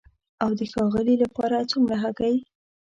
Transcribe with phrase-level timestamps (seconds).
[0.43, 2.35] او د ښاغلي لپاره څومره هګۍ؟